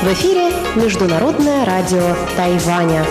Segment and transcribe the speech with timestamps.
[0.00, 3.04] В эфире Международное радио Тайваня.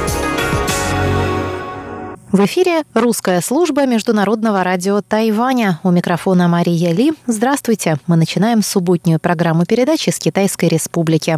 [2.31, 5.79] В эфире русская служба Международного радио Тайваня.
[5.83, 7.13] У микрофона Мария Ли.
[7.27, 7.97] Здравствуйте.
[8.07, 11.37] Мы начинаем субботнюю программу передачи с Китайской Республики.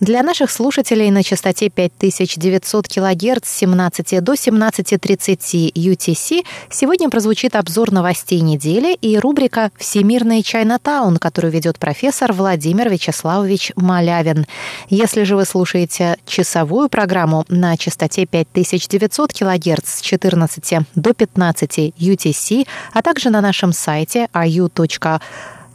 [0.00, 7.92] Для наших слушателей на частоте 5900 кГц с 17 до 17.30 UTC сегодня прозвучит обзор
[7.92, 14.46] новостей недели и рубрика «Всемирный Чайнатаун», которую ведет профессор Владимир Вячеславович Малявин.
[14.88, 22.66] Если же вы слушаете часовую программу на частоте 5900 кГц с 14 до 15 UTC,
[22.94, 25.20] а также на нашем сайте ru.com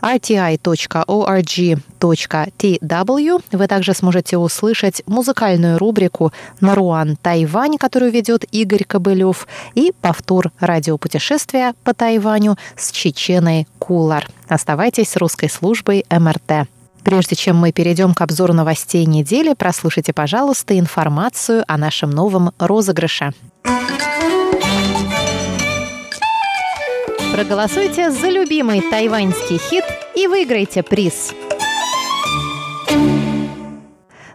[0.06, 1.06] rti.org.tw
[3.52, 6.32] вы также сможете услышать музыкальную рубрику
[6.62, 14.28] «Наруан Тайвань», которую ведет Игорь Кобылев, и повтор радиопутешествия по Тайваню с Чеченой Кулар.
[14.48, 16.68] Оставайтесь с русской службой МРТ.
[17.04, 23.34] Прежде чем мы перейдем к обзору новостей недели, прослушайте, пожалуйста, информацию о нашем новом розыгрыше.
[27.36, 29.84] Проголосуйте за любимый тайваньский хит
[30.16, 31.34] и выиграйте приз.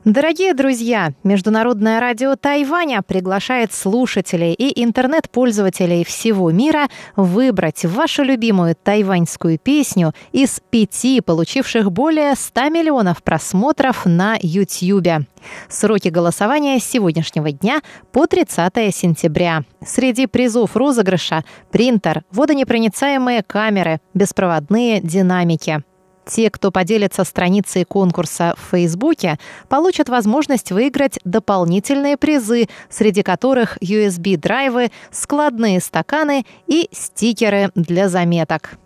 [0.07, 9.59] Дорогие друзья, Международное радио Тайваня приглашает слушателей и интернет-пользователей всего мира выбрать вашу любимую тайваньскую
[9.59, 15.27] песню из пяти, получивших более 100 миллионов просмотров на YouTube.
[15.69, 19.65] Сроки голосования с сегодняшнего дня по 30 сентября.
[19.85, 25.83] Среди призов розыгрыша– принтер, водонепроницаемые камеры, беспроводные динамики–
[26.31, 34.91] те, кто поделится страницей конкурса в Фейсбуке, получат возможность выиграть дополнительные призы, среди которых USB-драйвы,
[35.11, 38.79] складные стаканы и стикеры для заметок.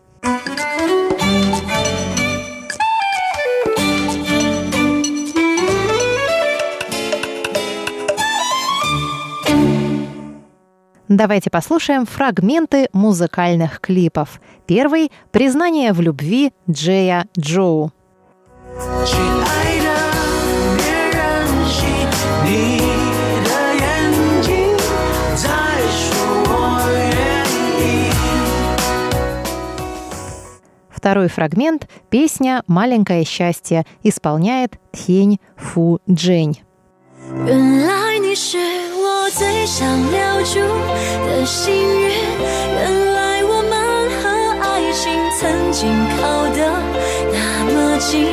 [11.09, 14.41] Давайте послушаем фрагменты музыкальных клипов.
[14.67, 17.93] Первый– «Признание в любви» Джея Джоу.
[30.91, 36.63] Второй фрагмент– песня «Маленькое счастье» исполняет Тхень Фу Джень.
[39.24, 40.60] 我最想留住
[41.26, 42.12] 的心愿，
[42.74, 43.74] 原来我们
[44.20, 44.28] 和
[44.62, 46.60] 爱情曾经靠得
[47.32, 48.28] 那么近，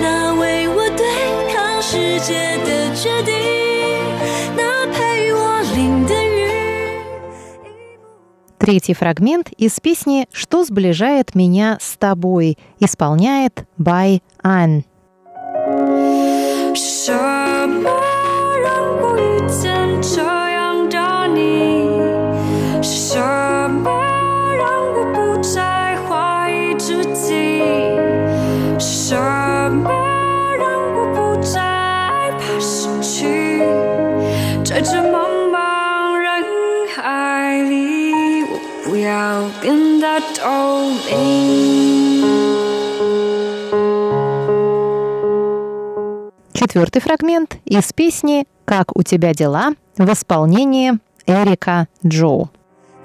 [0.00, 1.04] 那为我对
[1.52, 3.34] 抗世界的决定，
[4.56, 6.96] 那陪我淋的雨。
[8.58, 14.84] Третий фрагмент из песни «Что сближает меня с тобой» исполняет Бай Ан.
[16.74, 17.99] 什么让我遇
[20.01, 22.01] 这样的你
[22.81, 23.19] 是什
[23.69, 23.91] 么
[24.57, 27.61] 让我不再怀疑自己？
[28.79, 29.91] 是什么
[30.57, 33.61] 让我不再害怕失去？
[34.65, 36.43] 在这茫茫人
[36.95, 41.40] 海里我不要变得透明
[46.60, 52.48] ？Четвертый фрагмент из песни «Как у тебя дела» в исполнении Эрика Джоу.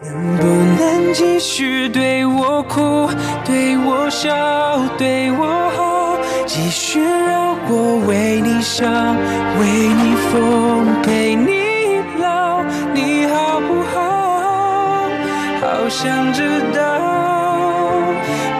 [0.03, 0.43] 能不
[0.81, 3.07] 能继续对我哭，
[3.45, 4.33] 对我笑，
[4.97, 6.17] 对我好，
[6.47, 9.15] 继续让我为你想，
[9.59, 12.63] 为你疯，陪你老，
[12.95, 13.99] 你好不好？
[15.61, 16.81] 好想知道，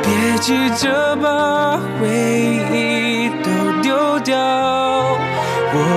[0.04, 2.08] 别急着把回
[2.72, 3.50] 忆都
[3.82, 4.85] 丢掉，我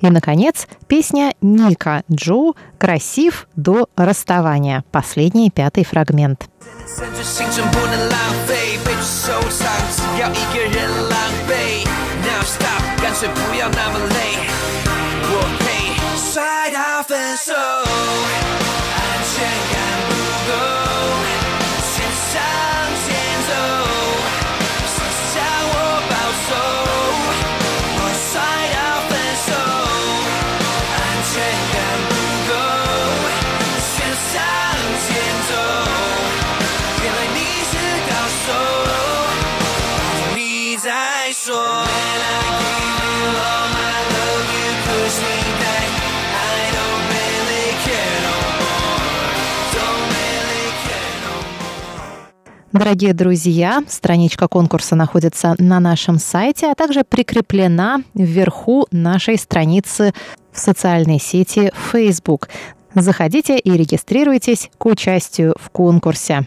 [0.00, 4.84] И, наконец, песня Ника Джу «Красив до расставания».
[4.90, 6.48] Последний, пятый фрагмент.
[16.18, 18.57] Side off and so
[52.78, 60.14] Дорогие друзья, страничка конкурса находится на нашем сайте, а также прикреплена вверху нашей страницы
[60.52, 62.48] в социальной сети Facebook.
[62.94, 66.46] Заходите и регистрируйтесь к участию в конкурсе.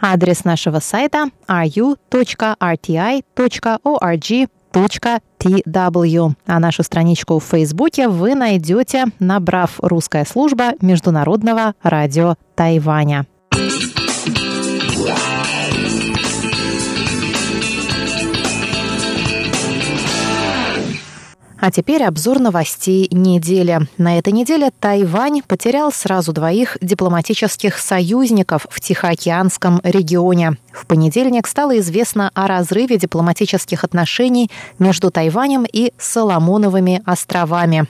[0.00, 1.96] Адрес нашего сайта ru.rti.org.tw.
[6.46, 13.26] А нашу страничку в Фейсбуке вы найдете, набрав «Русская служба Международного радио Тайваня».
[21.66, 23.88] А теперь обзор новостей недели.
[23.96, 30.58] На этой неделе Тайвань потерял сразу двоих дипломатических союзников в Тихоокеанском регионе.
[30.74, 37.88] В понедельник стало известно о разрыве дипломатических отношений между Тайванем и Соломоновыми островами.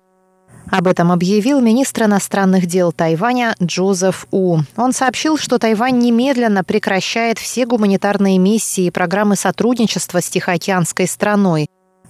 [0.70, 4.58] Об этом объявил министр иностранных дел Тайваня Джозеф У.
[4.76, 11.66] Он сообщил, что Тайвань немедленно прекращает все гуманитарные миссии и программы сотрудничества с Тихоокеанской страной.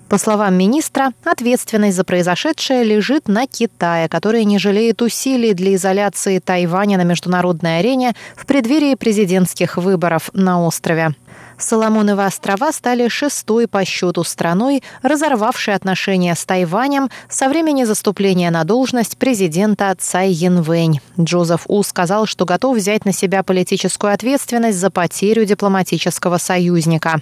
[0.08, 6.38] По словам министра, ответственность за произошедшее лежит на Китае, который не жалеет усилий для изоляции
[6.38, 11.14] Тайваня на международной арене в преддверии президентских выборов на острове.
[11.58, 18.64] Соломоновы острова стали шестой по счету страной, разорвавшей отношения с Тайванем со времени заступления на
[18.64, 21.00] должность президента Цай Янвэнь.
[21.18, 27.20] Джозеф У сказал, что готов взять на себя политическую ответственность за потерю дипломатического союзника.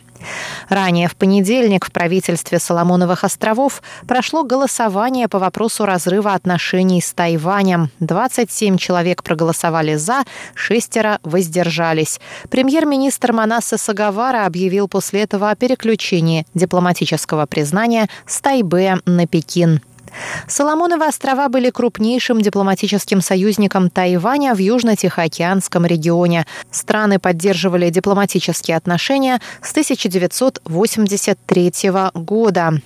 [0.69, 7.91] Ранее в понедельник в правительстве Соломоновых островов прошло голосование по вопросу разрыва отношений с Тайванем.
[8.01, 10.23] 27 человек проголосовали «за»,
[10.55, 12.21] шестеро воздержались.
[12.51, 13.77] Премьер-министр Манаса
[14.23, 19.81] Сагавара объявил после этого о переключении дипломатического признания с Тайбе на Пекин.
[20.47, 26.47] Соломоновы острова были крупнейшим дипломатическим союзником Тайваня в Южно-Тихоокеанском регионе.
[26.71, 31.73] Страны поддерживали дипломатические отношения с 1983
[32.15, 32.81] года.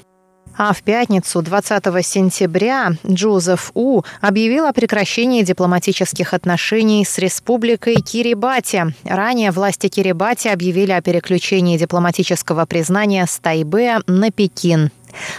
[0.58, 8.94] А в пятницу, 20 сентября, Джозеф У объявил о прекращении дипломатических отношений с республикой Кирибати.
[9.04, 14.90] Ранее власти Кирибати объявили о переключении дипломатического признания с Тайбе на Пекин.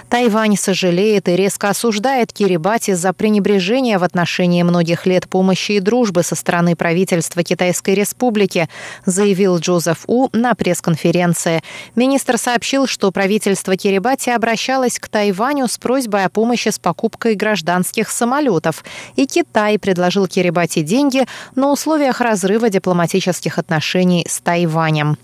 [0.10, 6.24] Тайвань сожалеет и резко осуждает Кирибати за пренебрежение в отношении многих лет помощи и дружбы
[6.24, 8.70] со стороны правительства Китайской Республики,
[9.06, 11.62] заявил Джозеф У на пресс-конференции.
[11.96, 18.10] Министр сообщил, что правительство Кирибати обращалось к Тайваню с просьбой о помощи с покупкой гражданских
[18.10, 18.84] самолетов,
[19.16, 21.26] и Китай предложил Кирибати деньги
[21.56, 25.18] на условиях разрыва дипломатических отношений с Тайванем.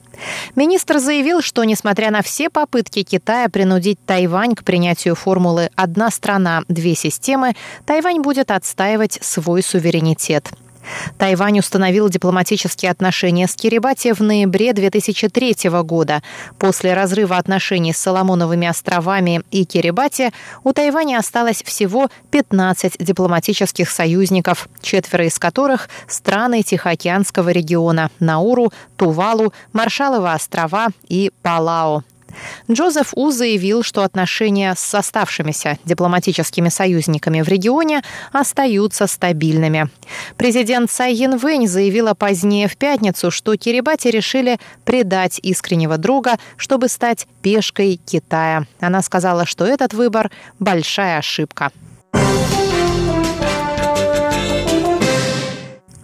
[0.56, 6.64] Министр заявил, что, несмотря на все попытки Китая принудить Тайвань к принятию формулы «одна страна,
[6.68, 7.54] две системы»,
[7.86, 10.52] Тайвань будет отстаивать свой суверенитет.
[11.18, 16.22] Тайвань установил дипломатические отношения с Кирибати в ноябре 2003 года.
[16.60, 20.32] После разрыва отношений с Соломоновыми островами и Кирибати
[20.64, 29.54] у Тайваня осталось всего 15 дипломатических союзников, четверо из которых– страны Тихоокеанского региона– Науру, Тувалу,
[29.74, 32.04] Маршаловы острова и Палао.
[32.70, 39.90] Джозеф У заявил, что отношения с оставшимися дипломатическими союзниками в регионе остаются стабильными.
[40.38, 47.28] Президент Цай Янвэнь заявила позднее в пятницу, что Кирибати решили предать искреннего друга, чтобы стать
[47.42, 48.66] пешкой Китая.
[48.80, 51.72] Она сказала, что этот выбор– большая ошибка.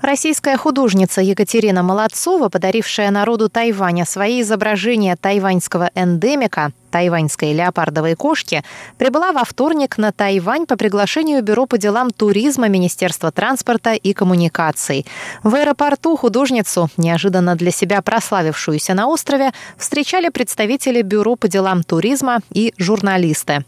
[0.01, 8.63] Российская художница Екатерина Молодцова, подарившая народу Тайваня свои изображения тайваньского эндемика, тайваньской леопардовой кошки,
[8.97, 15.05] прибыла во вторник на Тайвань по приглашению Бюро по делам туризма Министерства транспорта и коммуникаций.
[15.43, 22.39] В аэропорту художницу, неожиданно для себя прославившуюся на острове, встречали представители Бюро по делам туризма
[22.51, 23.63] и журналисты.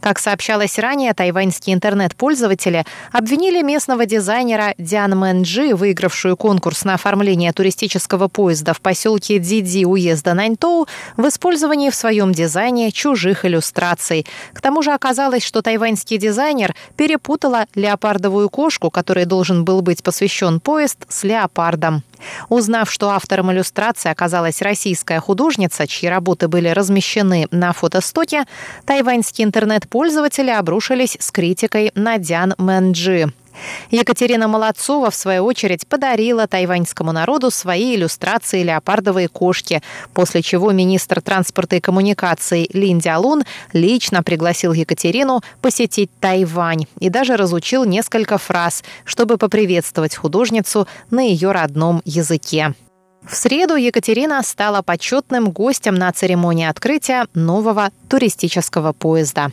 [0.00, 8.28] Как сообщалось ранее, тайваньские интернет-пользователи обвинили местного дизайнера Диан Мэнджи, выигравшую конкурс на оформление туристического
[8.28, 12.59] поезда в поселке Диди уезда Наньтоу, в использовании в своем дизайне
[12.92, 14.26] чужих иллюстраций.
[14.52, 20.60] К тому же оказалось, что тайваньский дизайнер перепутала леопардовую кошку, которой должен был быть посвящен
[20.60, 22.02] поезд, с леопардом.
[22.48, 28.44] Узнав, что автором иллюстрации оказалась российская художница, чьи работы были размещены на фотостоке,
[28.84, 33.32] тайваньские интернет-пользователи обрушились с критикой на Дян Мэнджи.
[33.90, 39.82] Екатерина Молодцова, в свою очередь, подарила тайваньскому народу свои иллюстрации леопардовой кошки,
[40.14, 47.36] после чего министр транспорта и коммуникаций Лин Дялун лично пригласил Екатерину посетить Тайвань и даже
[47.36, 52.74] разучил несколько фраз, чтобы поприветствовать художницу на ее родном языке.
[53.22, 59.52] В среду Екатерина стала почетным гостем на церемонии открытия нового туристического поезда.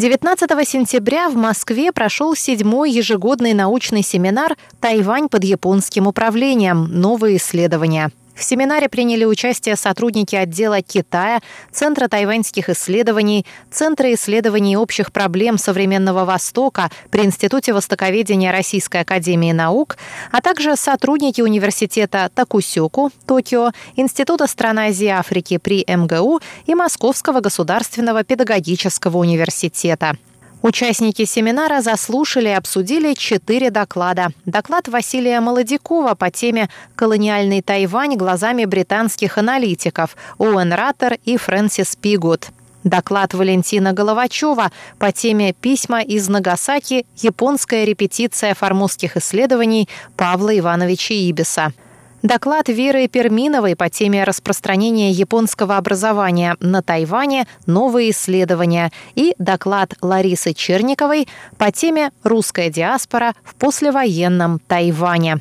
[0.00, 6.86] 19 сентября в Москве прошел седьмой ежегодный научный семинар «Тайвань под японским управлением.
[6.88, 8.10] Новые исследования».
[8.40, 16.24] В семинаре приняли участие сотрудники отдела Китая, Центра тайваньских исследований, Центра исследований общих проблем современного
[16.24, 19.98] Востока при Институте востоковедения Российской академии наук,
[20.32, 27.40] а также сотрудники университета Такусюку, Токио, Института стран Азии и Африки при МГУ и Московского
[27.40, 30.16] государственного педагогического университета.
[30.62, 34.28] Участники семинара заслушали и обсудили четыре доклада.
[34.44, 42.48] Доклад Василия Молодякова по теме «Колониальный Тайвань глазами британских аналитиков» Оуэн Раттер и Фрэнсис Пигут.
[42.84, 47.06] Доклад Валентина Головачева по теме «Письма из Нагасаки.
[47.16, 51.72] Японская репетиция формузских исследований» Павла Ивановича Ибиса–
[52.22, 60.52] Доклад Веры Перминовой по теме распространения японского образования на Тайване «Новые исследования» и доклад Ларисы
[60.52, 65.40] Черниковой по теме «Русская диаспора в послевоенном Тайване».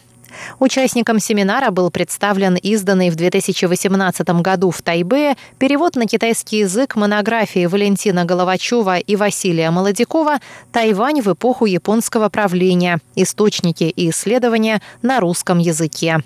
[0.60, 7.66] Участникам семинара был представлен изданный в 2018 году в Тайбе перевод на китайский язык монографии
[7.66, 10.40] Валентина Головачева и Василия Молодякова
[10.72, 13.00] «Тайвань в эпоху японского правления.
[13.16, 16.24] Источники и исследования на русском языке».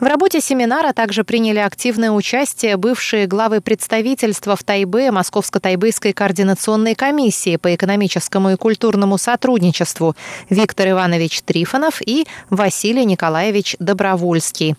[0.00, 7.56] В работе семинара также приняли активное участие бывшие главы представительства в Тайбе Московско-Тайбэйской координационной комиссии
[7.56, 10.16] по экономическому и культурному сотрудничеству
[10.50, 14.76] Виктор Иванович Трифонов и Василий Николаевич Добровольский.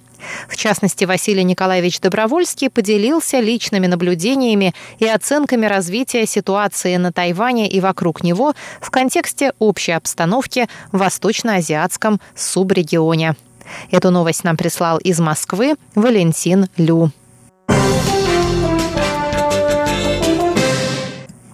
[0.48, 7.80] В частности, Василий Николаевич Добровольский поделился личными наблюдениями и оценками развития ситуации на Тайване и
[7.80, 13.36] вокруг него в контексте общей обстановки в восточно-азиатском субрегионе.
[13.92, 17.12] Эту новость нам прислал из Москвы Валентин Лю.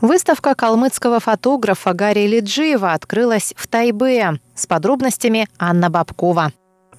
[0.02, 4.40] Выставка калмыцкого фотографа Гарри Лиджиева открылась в Тайбе.
[4.54, 6.52] С подробностями Анна Бабкова.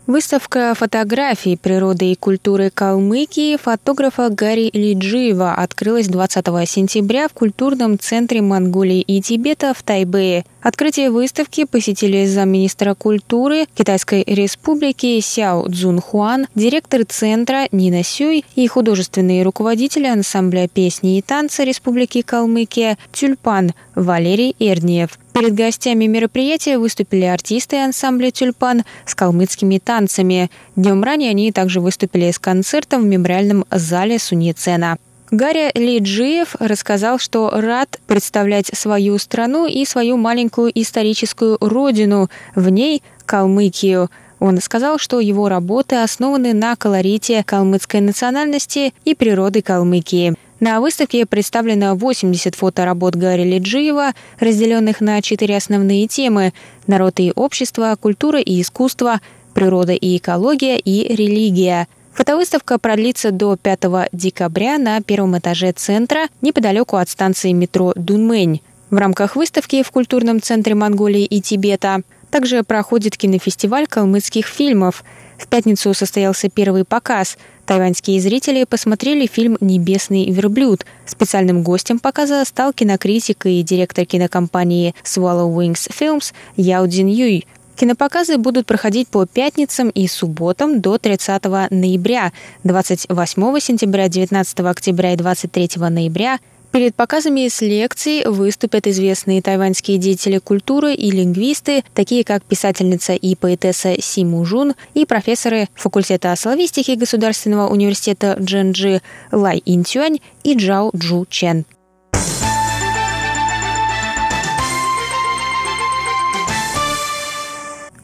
[0.06, 8.40] Выставка фотографий природы и культуры Калмыкии фотографа Гарри Лиджиева открылась 20 сентября в культурном центре
[8.40, 10.44] Монголии и Тибета в Тайбэе.
[10.66, 19.44] Открытие выставки посетили замминистра культуры Китайской республики Сяо Цзунхуан, директор центра Нина Сюй и художественные
[19.44, 25.20] руководители ансамбля песни и танца Республики Калмыкия Тюльпан Валерий Эрниев.
[25.34, 30.50] Перед гостями мероприятия выступили артисты ансамбля «Тюльпан» с калмыцкими танцами.
[30.74, 34.98] Днем ранее они также выступили с концертом в мемориальном зале Суницена.
[35.30, 43.02] Гарри Лиджиев рассказал, что рад представлять свою страну и свою маленькую историческую родину, в ней
[43.24, 44.08] Калмыкию.
[44.38, 50.34] Он сказал, что его работы основаны на колорите калмыцкой национальности и природы Калмыкии.
[50.60, 56.52] На выставке представлено 80 фоторабот Гарри Лиджиева, разделенных на четыре основные темы–
[56.86, 59.20] народ и общество, культура и искусство,
[59.54, 61.88] природа и экология и религия.
[62.16, 68.62] Фотовыставка продлится до 5 декабря на первом этаже центра, неподалеку от станции метро Дунмэнь.
[68.88, 75.04] В рамках выставки в культурном центре Монголии и Тибета также проходит кинофестиваль калмыцких фильмов.
[75.36, 80.86] В пятницу состоялся первый показ– Тайваньские зрители посмотрели фильм «Небесный верблюд».
[81.04, 87.44] Специальным гостем показа стал кинокритик и директор кинокомпании Swallow Wings Films Яо Цзин Юй.
[87.76, 92.32] Кинопоказы будут проходить по пятницам и субботам до 30 ноября,
[92.64, 96.38] 28 сентября, 19 октября и 23 ноября–
[96.76, 103.34] Перед показами с лекций выступят известные тайваньские деятели культуры и лингвисты, такие как писательница и
[103.34, 109.00] поэтесса Си Мужун и профессоры факультета славистики Государственного университета Дженджи
[109.32, 111.64] Лай Интюань и Джао Джу Чен.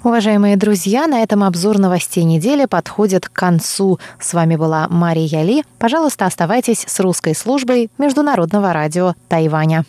[0.05, 4.01] Уважаемые друзья, на этом обзор новостей недели подходит к концу.
[4.19, 5.63] С вами была Мария Ли.
[5.79, 9.85] Пожалуйста, оставайтесь с русской службой Международного радио Тайваня.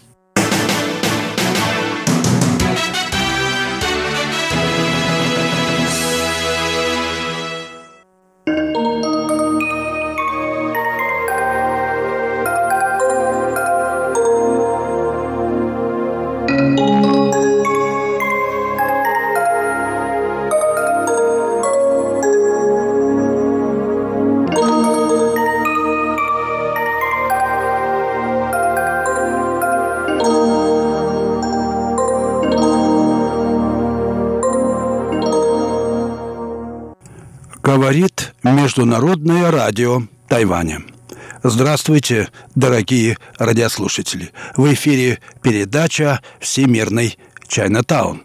[38.75, 40.81] Международное радио Тайваня.
[41.43, 44.31] Здравствуйте, дорогие радиослушатели.
[44.57, 48.23] В эфире передача «Всемирный Чайнатаун».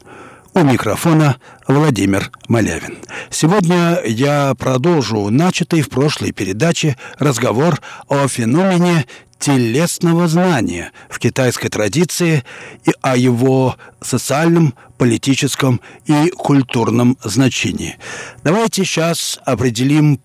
[0.55, 1.37] У микрофона
[1.67, 2.97] Владимир Малявин.
[3.29, 9.05] Сегодня я продолжу начатый в прошлой передаче разговор о феномене
[9.39, 12.43] телесного знания в китайской традиции
[12.85, 17.99] и о его социальном, политическом и культурном значении.
[18.43, 20.21] Давайте сейчас определим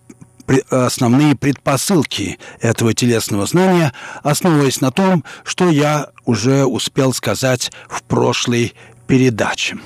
[0.70, 8.74] основные предпосылки этого телесного знания, основываясь на том, что я уже успел сказать в прошлой
[9.08, 9.78] передаче.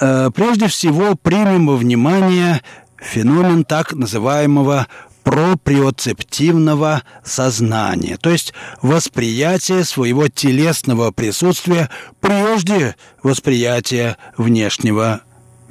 [0.00, 2.62] Э, прежде всего, примем во внимание
[2.98, 4.86] феномен так называемого
[5.22, 15.22] проприоцептивного сознания, то есть восприятие своего телесного присутствия прежде восприятия внешнего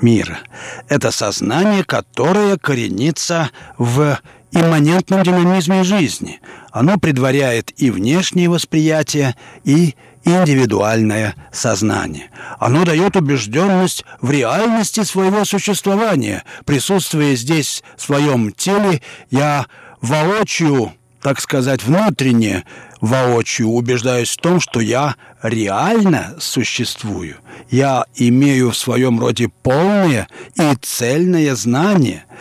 [0.01, 0.39] мира.
[0.88, 4.20] Это сознание, которое коренится в
[4.51, 6.39] имманентном динамизме жизни.
[6.72, 12.29] Оно предваряет и внешнее восприятие, и индивидуальное сознание.
[12.60, 16.43] Оно дает убежденность в реальности своего существования.
[16.65, 19.65] Присутствуя здесь, в своем теле, я
[20.01, 22.65] воочию, так сказать, внутренне
[23.01, 27.38] воочию убеждаюсь в том, что я реально существую.
[27.70, 32.25] Я имею в своем роде полное и цельное знание–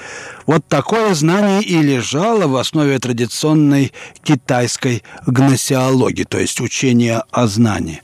[0.50, 3.92] вот такое знание и лежало в основе традиционной
[4.24, 8.02] китайской гносеологии, то есть учения о знании.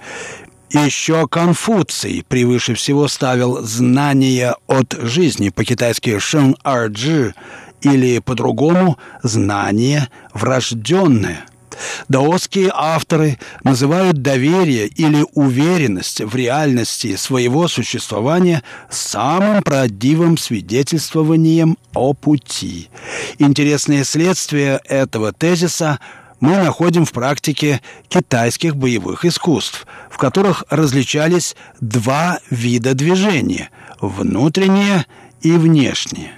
[0.70, 7.34] Еще Конфуций превыше всего ставил знание от жизни, по-китайски «шэн арджи»,
[7.82, 11.46] или по-другому «знание врожденное».
[12.08, 22.88] Даосские авторы называют доверие или уверенность в реальности своего существования самым правдивым свидетельствованием о пути.
[23.38, 26.00] Интересные следствия этого тезиса
[26.40, 35.06] мы находим в практике китайских боевых искусств, в которых различались два вида движения– внутреннее
[35.40, 36.32] и внешнее.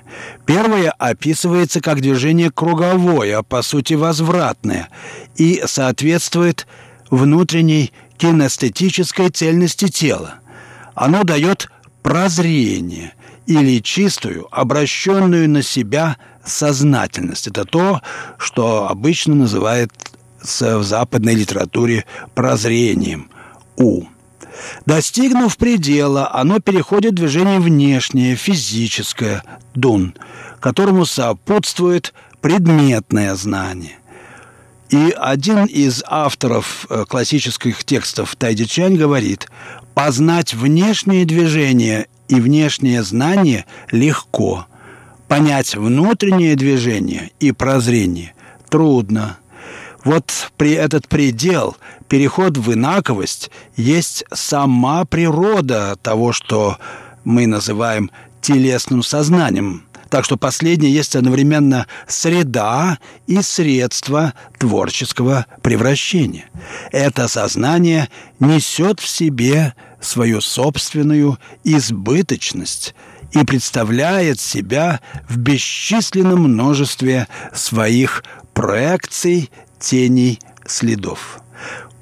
[0.47, 4.89] Первое описывается как движение круговое, а по сути возвратное,
[5.37, 6.67] и соответствует
[7.11, 10.35] внутренней кинестетической цельности тела.
[10.95, 11.71] Оно дает
[12.03, 13.15] прозрение
[13.47, 17.47] или чистую, обращенную на себя сознательность.
[17.47, 18.03] Это то,
[18.39, 19.93] что обычно называют
[20.41, 23.31] в западной литературе прозрением,
[23.77, 24.09] ум.
[24.87, 29.43] Достигнув предела, оно переходит в движение внешнее, физическое,
[29.75, 30.15] дун,
[30.61, 33.99] которому сопутствует предметное знание.
[34.91, 39.49] И один из авторов э, классических текстов Тайди Чань говорит,
[39.95, 44.67] познать внешнее движение и внешнее знание легко,
[45.27, 48.33] понять внутреннее движение и прозрение
[48.71, 49.39] трудно.
[50.05, 51.77] Вот при этот предел,
[52.09, 56.79] переход в инаковость, есть сама природа того, что
[57.25, 59.85] мы называем телесным сознанием.
[60.09, 66.47] Так что последнее есть одновременно среда и средство творческого превращения.
[66.93, 68.09] Это сознание
[68.41, 72.95] несет в себе свою собственную избыточность
[73.33, 81.41] и представляет себя в бесчисленном множестве своих проекций теней следов.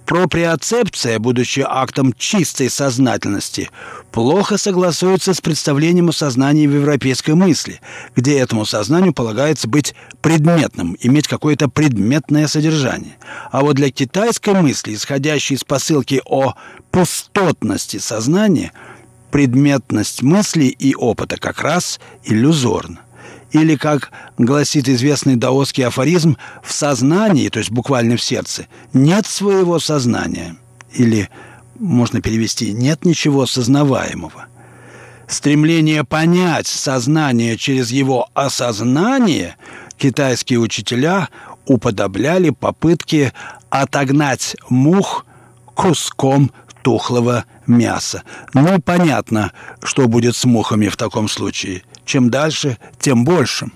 [0.06, 3.70] Проприоцепция, будучи актом чистой сознательности,
[4.12, 7.80] плохо согласуется с представлением о сознании в европейской мысли,
[8.14, 13.16] где этому сознанию полагается быть предметным, иметь какое-то предметное содержание.
[13.50, 16.54] А вот для китайской мысли, исходящей из посылки о
[16.92, 18.70] пустотности сознания,
[19.32, 23.00] предметность мысли и опыта как раз иллюзорна.
[23.52, 29.78] Или, как гласит известный даосский афоризм, в сознании, то есть буквально в сердце, нет своего
[29.78, 30.56] сознания.
[30.92, 31.28] Или,
[31.78, 34.46] можно перевести, нет ничего сознаваемого.
[35.28, 39.56] Стремление понять сознание через его осознание
[39.96, 41.28] китайские учителя
[41.66, 43.32] уподобляли попытки
[43.70, 45.26] отогнать мух
[45.74, 48.22] куском тухлого мяса.
[48.54, 53.70] Ну, понятно, что будет с мухами в таком случае– чем дальше, тем больше.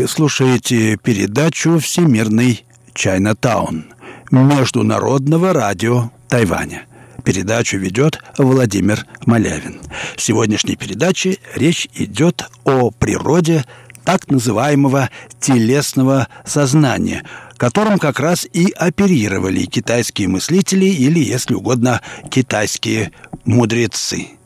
[0.00, 3.92] Вы слушаете передачу «Всемирный Чайнатаун»
[4.30, 6.86] Международного радио Тайваня.
[7.22, 9.82] Передачу ведет Владимир Малявин.
[10.16, 13.66] В сегодняшней передаче речь идет о природе
[14.02, 17.22] так называемого телесного сознания,
[17.58, 23.12] которым как раз и оперировали китайские мыслители или, если угодно, китайские
[23.44, 24.28] мудрецы–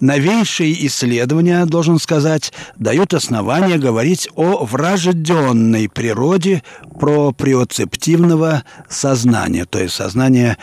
[0.00, 6.62] Новейшие исследования, должен сказать, дают основания говорить о врожденной природе
[6.98, 10.56] проприоцептивного сознания, то есть сознания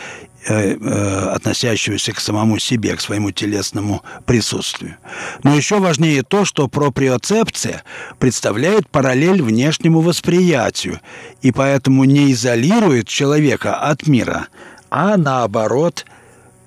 [0.48, 4.96] Э, э, относящегося к самому себе, к своему телесному присутствию.
[5.42, 7.82] Но еще важнее то, что проприоцепция
[8.20, 11.00] представляет параллель внешнему восприятию
[11.42, 14.46] и поэтому не изолирует человека от мира,
[14.88, 16.06] а наоборот–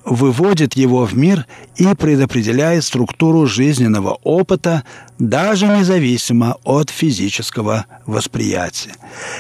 [0.05, 4.83] выводит его в мир и предопределяет структуру жизненного опыта
[5.17, 8.93] даже независимо от физического восприятия.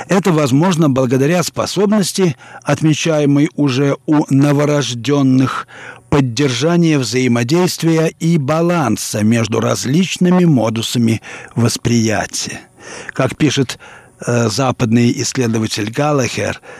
[0.07, 5.67] Это возможно благодаря способности, отмечаемой уже у новорожденных,
[6.09, 11.21] поддержания взаимодействия и баланса между различными модусами
[11.55, 12.61] восприятия.
[13.13, 13.77] Как пишет
[14.25, 16.61] э, западный исследователь Галлахер–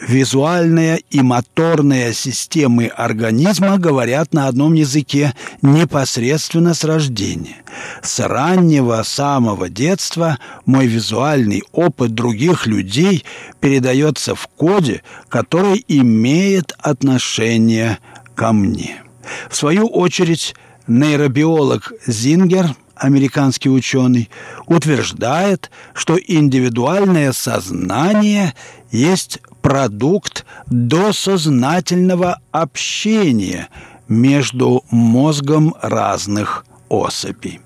[0.00, 7.56] Визуальная и моторная системы организма говорят на одном языке непосредственно с рождения.
[8.02, 13.24] С раннего самого детства мой визуальный опыт других людей
[13.60, 17.98] передается в коде, который имеет отношение
[18.34, 19.02] ко мне.
[19.48, 20.54] В свою очередь,
[20.86, 24.30] нейробиолог Зингер– американский ученый,
[24.66, 28.54] утверждает, что индивидуальное сознание
[28.90, 33.68] есть продукт досознательного общения
[34.06, 37.58] между мозгом разных особей.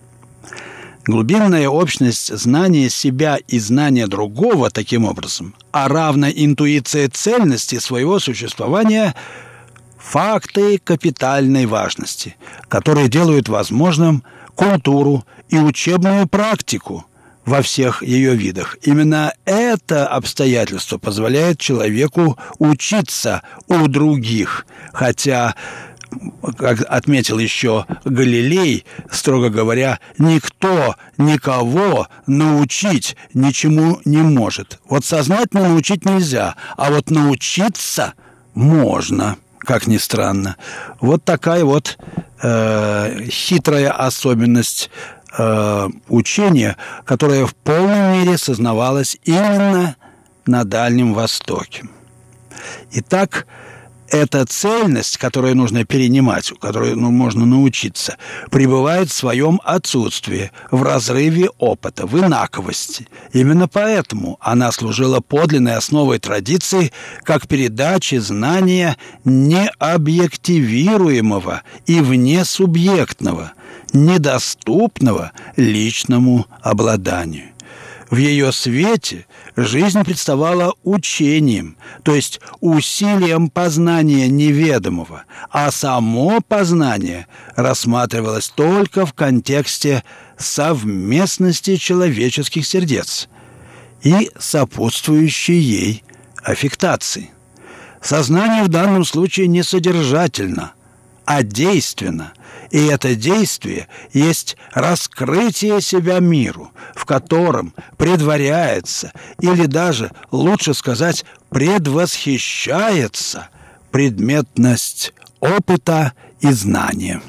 [1.04, 9.14] Глубинная общность знания себя и знания другого таким образом, а равно интуиция цельности своего существования–
[9.98, 12.34] факты капитальной важности,
[12.68, 17.04] которые делают возможным культуру и учебную практику–
[17.44, 18.76] во всех ее видах.
[18.82, 25.54] Именно это обстоятельство позволяет человеку учиться у других, хотя
[26.56, 34.80] как отметил еще Галилей, строго говоря, никто никого научить ничему не может.
[34.88, 38.14] Вот сознательно научить нельзя, а вот научиться
[38.54, 40.56] можно, как ни странно.
[41.00, 41.98] Вот такая вот
[42.42, 44.90] э, хитрая особенность
[45.36, 49.96] э, учение, которое в полной мере сознавалось именно
[50.46, 51.84] на Дальнем Востоке.
[52.92, 53.46] Итак,
[54.10, 58.16] эта цельность, которую нужно перенимать, которой ну, можно научиться,
[58.50, 63.08] пребывает в своем отсутствии, в разрыве опыта, в инаковости.
[63.32, 73.52] Именно поэтому она служила подлинной основой традиции как передачи знания необъективируемого и внесубъектного,
[73.94, 77.50] недоступного личному обладанию.
[78.10, 88.48] В ее свете жизнь представала учением, то есть усилием познания неведомого, а само познание рассматривалось
[88.48, 90.02] только в контексте
[90.36, 93.28] совместности человеческих сердец
[94.02, 96.04] и сопутствующей ей
[96.42, 97.30] аффектации.
[98.02, 100.72] Сознание в данном случае не содержательно,
[101.26, 102.32] а действенно–
[102.70, 113.48] и это действие есть раскрытие себя миру, в котором предваряется, или даже, лучше сказать, предвосхищается
[113.90, 117.20] предметность опыта и знания.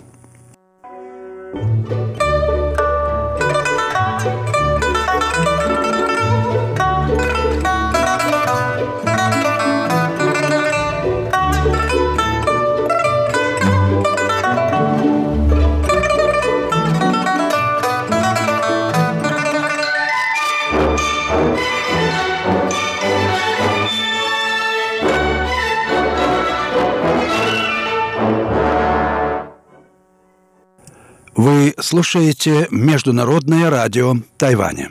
[31.61, 34.89] Вы слушаете Международное радио Тайваня.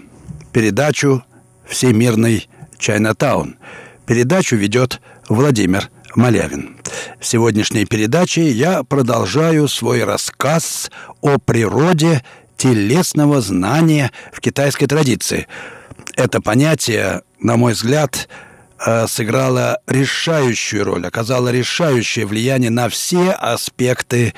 [0.52, 1.24] Передачу
[1.66, 3.56] «Всемирный Чайнатаун».
[4.06, 6.76] Передачу ведет Владимир Малявин.
[7.18, 12.22] В сегодняшней передаче я продолжаю свой рассказ о природе
[12.56, 15.48] телесного знания в китайской традиции.
[16.14, 18.28] Это понятие, на мой взгляд,
[19.06, 24.34] сыграла решающую роль, оказала решающее влияние на все аспекты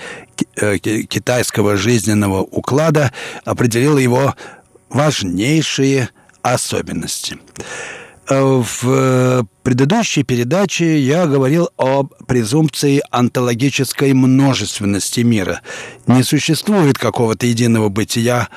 [0.57, 3.13] э, китайского жизненного уклада,
[3.45, 4.35] определила его
[4.89, 6.09] важнейшие
[6.43, 7.39] особенности.
[8.29, 15.61] Э, в предыдущей передаче я говорил об презумпции онтологической множественности мира.
[16.07, 18.49] Не существует какого-то единого бытия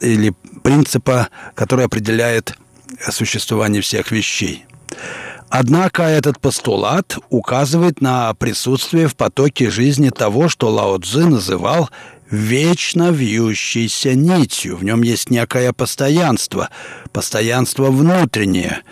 [0.00, 2.56] или принципа, который определяет
[3.10, 4.64] существование всех вещей.
[5.50, 11.90] Однако этот постулат указывает на присутствие в потоке жизни того, что Лао Цзы называл
[12.30, 14.76] вечно вьющейся нитью.
[14.76, 16.70] В нем есть некое постоянство,
[17.12, 18.82] постоянство внутреннее,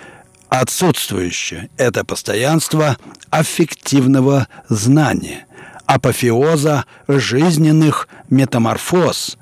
[0.48, 1.70] отсутствующее.
[1.76, 2.96] Это постоянство
[3.30, 5.46] аффективного знания,
[5.86, 9.38] апофеоза жизненных метаморфоз.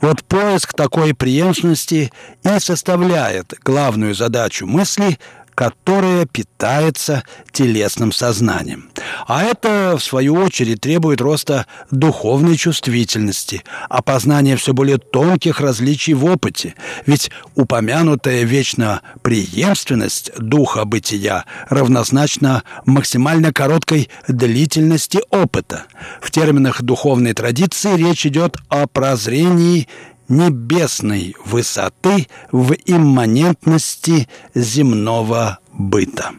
[0.00, 5.20] Вот поиск такой преемственности и составляет главную задачу мысли–
[5.56, 8.90] которое питается телесным сознанием.
[9.26, 16.26] А это, в свою очередь, требует роста духовной чувствительности, опознания все более тонких различий в
[16.26, 16.74] опыте.
[17.06, 25.84] Ведь упомянутая вечно преемственность духа бытия равнозначна максимально короткой длительности опыта.
[26.20, 29.88] В терминах духовной традиции речь идет о прозрении
[30.28, 36.32] небесной высоты в имманентности земного быта.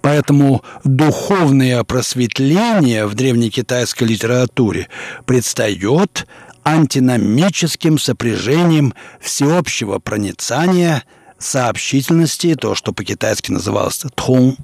[0.00, 4.88] Поэтому духовное просветление в древнекитайской литературе
[5.26, 6.26] предстает
[6.64, 11.04] антиномическим сопряжением всеобщего проницания,
[11.38, 14.56] сообщительности, то, что по-китайски называлось «тхун»,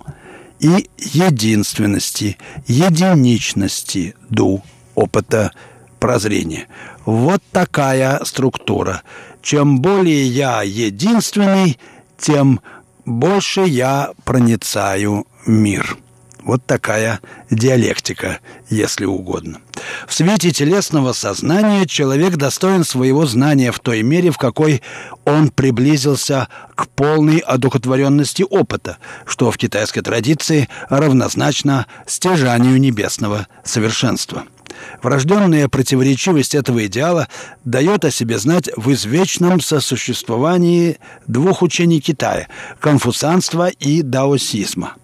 [0.58, 4.62] и единственности, единичности ду,
[4.94, 5.52] опыта
[5.98, 6.66] прозрения.
[7.06, 9.02] Вот такая структура.
[9.40, 11.78] Чем более я единственный,
[12.18, 12.60] тем
[13.04, 15.96] больше я проницаю мир.
[16.42, 19.60] Вот такая диалектика, если угодно.
[20.08, 24.82] В свете телесного сознания человек достоин своего знания в той мере, в какой
[25.24, 34.42] он приблизился к полной одухотворенности опыта, что в китайской традиции равнозначно стяжанию небесного совершенства–
[35.02, 37.28] Врожденная противоречивость этого идеала
[37.64, 42.48] дает о себе знать в извечном сосуществовании двух учений Китая–
[42.80, 44.94] конфуцианства и даосизма.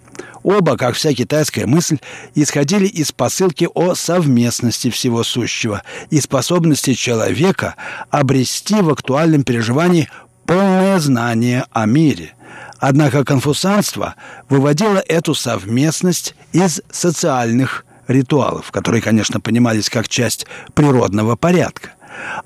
[0.43, 1.99] Оба, как вся китайская мысль,
[2.35, 7.77] исходили из посылки о совместности всего сущего и способности человека
[8.11, 10.09] обрести в актуальном переживании
[10.47, 12.35] полное знание о мире–
[12.83, 14.17] Однако конфуцианство
[14.49, 21.91] выводило эту совместность из социальных ритуалов, которые, конечно, понимались как часть природного порядка.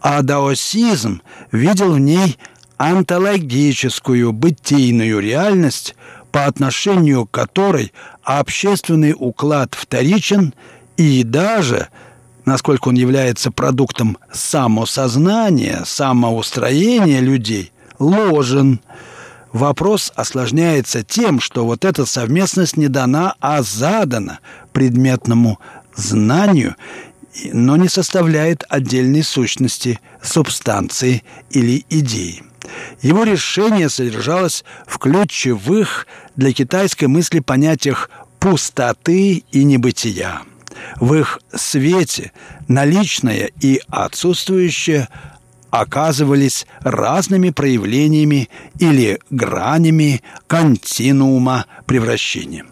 [0.00, 2.38] А даосизм видел в ней
[2.76, 5.96] антологическую, бытийную реальность,
[6.30, 7.92] по отношению к которой
[8.22, 10.52] общественный уклад вторичен
[10.96, 11.88] и даже,
[12.44, 18.80] насколько он является продуктом самосознания, самоустроения людей, ложен–
[19.56, 24.40] Вопрос осложняется тем, что вот эта совместность не дана, а задана
[24.76, 25.58] предметному
[25.94, 26.76] знанию,
[27.50, 32.42] но не составляет отдельной сущности, субстанции или идеи.
[33.00, 40.42] Его решение содержалось в ключевых для китайской мысли понятиях пустоты и небытия.
[41.00, 42.32] В их свете
[42.68, 45.08] наличное и отсутствующее–
[45.70, 52.64] оказывались разными проявлениями или гранями континуума превращения.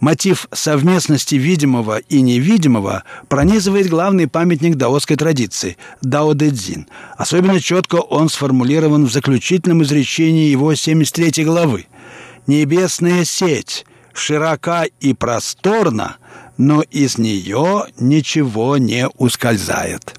[0.00, 6.88] Мотив совместности видимого и невидимого пронизывает главный памятник даосской традиции– Дао Дэ Цзин.
[7.16, 11.86] Особенно четко он сформулирован в заключительном изречении его 73 главы.
[12.46, 16.16] «Небесная сеть широка и просторна,
[16.58, 20.14] но из нее ничего не ускользает».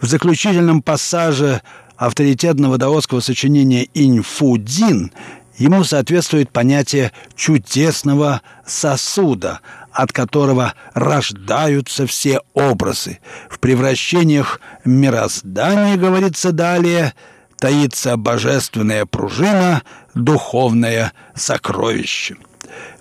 [0.00, 1.60] В заключительном пассаже
[1.96, 5.12] авторитетного даосского сочинения «Иньфудин»
[5.60, 9.60] ему соответствует понятие чудесного сосуда,
[9.92, 13.18] от которого рождаются все образы.
[13.50, 17.12] В превращениях мироздания, говорится далее,
[17.58, 19.82] таится божественная пружина,
[20.14, 22.36] духовное сокровище.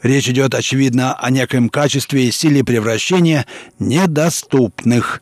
[0.04, 3.46] Речь идет, очевидно, о некоем качестве и силе превращения,
[3.80, 5.22] недоступных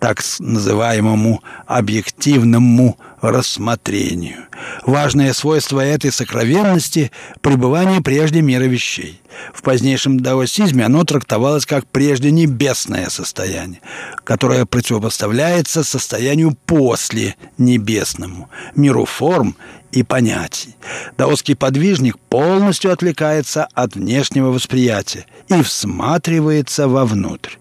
[0.00, 4.46] так называемому объективному рассмотрению.
[4.84, 9.20] Важное свойство этой сокровенности– пребывание прежде мира вещей.
[9.52, 13.80] В позднейшем даосизме оно трактовалось как прежде небесное состояние,
[14.24, 19.56] которое противопоставляется состоянию после небесному, миру форм
[19.92, 20.76] и понятий.
[21.16, 27.52] Даосский подвижник полностью отвлекается от внешнего восприятия и всматривается вовнутрь.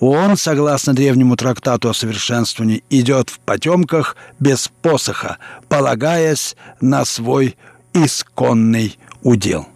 [0.00, 7.56] Он, согласно древнему трактату о совершенствовании, идет в потемках без посоха, полагаясь на свой
[7.92, 9.68] исконный удел.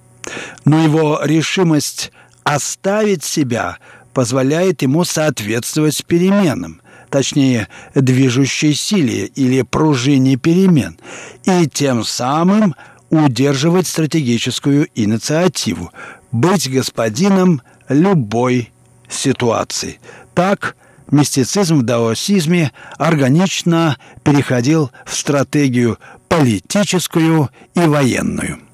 [0.64, 2.12] Но его решимость
[2.44, 3.78] оставить себя
[4.12, 10.98] позволяет ему соответствовать переменам, точнее, движущей силе или пружине перемен,
[11.44, 12.74] и тем самым
[13.10, 15.92] удерживать стратегическую инициативу,
[16.32, 18.72] быть господином любой
[19.08, 20.00] ситуации.
[20.34, 20.76] Так
[21.10, 28.65] мистицизм в даосизме органично переходил в стратегию политическую и военную.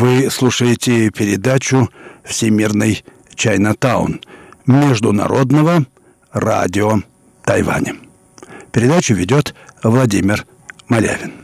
[0.00, 1.90] Вы слушаете передачу
[2.24, 4.22] «Всемирный Чайнатаун»
[4.64, 5.84] Международного
[6.32, 7.02] радио
[7.44, 7.96] Тайваня.
[8.72, 10.46] Передачу ведет Владимир
[10.88, 11.34] Малявин.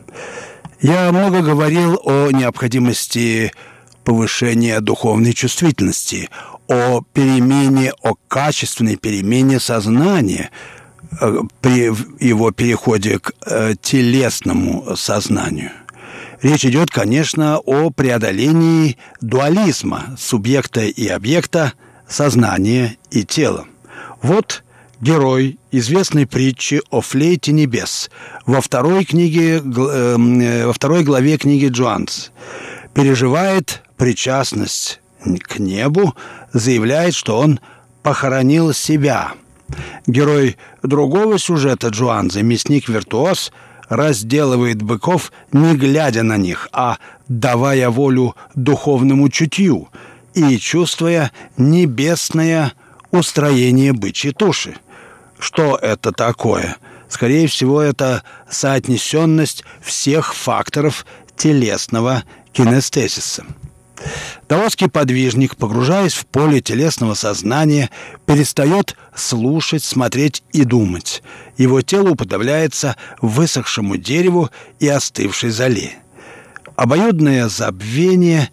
[0.80, 3.52] Я много говорил о необходимости
[4.04, 6.30] повышения духовной чувствительности,
[6.66, 10.48] о перемене, о качественной перемене сознания
[11.20, 11.92] э, при
[12.24, 15.72] его переходе к э, телесному сознанию–
[16.46, 21.72] Речь идет, конечно, о преодолении дуализма субъекта и объекта,
[22.08, 23.64] сознания и тела.
[24.22, 24.62] Вот
[25.00, 28.12] герой известной притчи о флейте небес
[28.46, 32.30] во второй книге, э, во второй главе книги Джоанс
[32.94, 35.00] переживает причастность
[35.40, 36.14] к небу,
[36.52, 37.58] заявляет, что он
[38.04, 39.32] похоронил себя.
[40.06, 43.50] Герой другого сюжета Джоанза, мясник-виртуоз–
[43.88, 49.88] разделывает быков, не глядя на них, а давая волю духовному чутью
[50.34, 52.72] и чувствуя небесное
[53.10, 54.76] устроение бычьей туши.
[55.38, 56.76] Что это такое?
[57.08, 63.44] Скорее всего, это соотнесенность всех факторов телесного кинестезиса.
[64.48, 67.90] Даосский подвижник, погружаясь в поле телесного сознания,
[68.26, 71.22] перестает слушать, смотреть и думать.
[71.56, 75.94] Его тело уподобляется высохшему дереву и остывшей зале.
[76.76, 78.50] Обоюдное забвение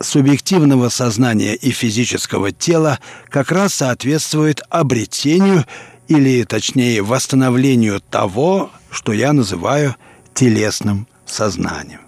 [0.00, 5.64] субъективного сознания и физического тела как раз соответствует обретению
[6.08, 9.96] или, точнее, восстановлению того, что я называю
[10.34, 12.01] телесным сознанием.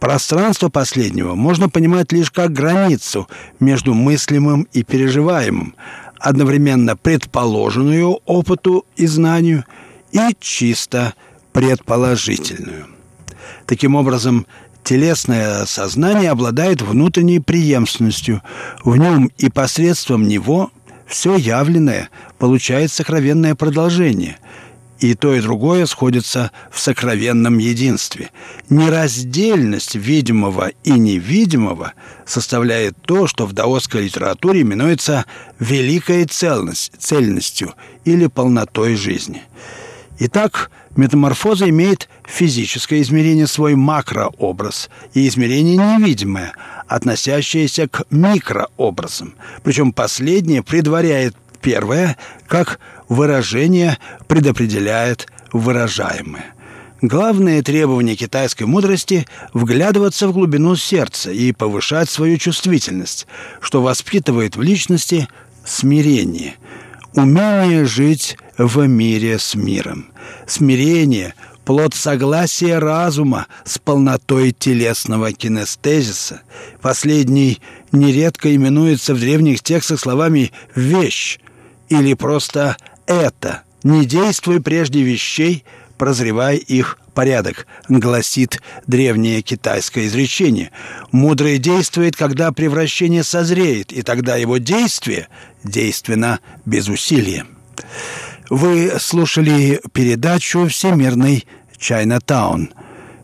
[0.00, 3.28] Пространство последнего можно понимать лишь как границу
[3.60, 5.74] между мыслимым и переживаемым,
[6.18, 9.66] одновременно предположенную опыту и знанию
[10.10, 11.12] и чисто
[11.52, 12.86] предположительную.
[13.66, 14.46] Таким образом,
[14.84, 18.42] телесное сознание обладает внутренней преемственностью.
[18.82, 20.70] В нем и посредством него
[21.06, 22.08] все явленное
[22.38, 24.38] получает сокровенное продолжение–
[25.00, 28.30] и то, и другое сходятся в сокровенном единстве.
[28.68, 31.94] Нераздельность видимого и невидимого
[32.26, 35.24] составляет то, что в даосской литературе именуется
[35.58, 39.42] «великой целность, цельностью» или «полнотой жизни».
[40.18, 46.52] Итак, метаморфоза имеет физическое измерение, свой макрообраз, и измерение невидимое,
[46.86, 49.34] относящееся к микрообразам.
[49.62, 56.54] Причем последнее предваряет первое, как выражение предопределяет выражаемое.
[57.02, 63.26] Главное требование китайской мудрости– вглядываться в глубину сердца и повышать свою чувствительность,
[63.60, 65.28] что воспитывает в личности
[65.64, 66.54] смирение,
[67.14, 70.06] умение жить в мире с миром.
[70.46, 76.42] Смирение– плод согласия разума с полнотой телесного кинестезиса.
[76.82, 77.60] Последний
[77.92, 81.38] нередко именуется в древних текстах словами «вещь»
[81.88, 82.76] или просто
[83.10, 83.62] это.
[83.82, 85.64] Не действуй прежде вещей,
[85.98, 90.70] прозревай их порядок, гласит древнее китайское изречение.
[91.12, 95.28] Мудрый действует, когда превращение созреет, и тогда его действие
[95.64, 97.46] действенно без усилия.
[98.48, 101.46] Вы слушали передачу «Всемирный
[101.78, 102.72] Чайнатаун»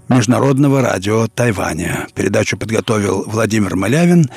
[0.08, 2.06] Международного радио Тайваня.
[2.14, 4.30] Передачу подготовил Владимир Малявин.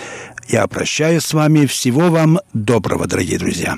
[0.47, 1.68] Я прощаюсь с вами.
[1.68, 3.78] Всего вам доброго, дорогие друзья.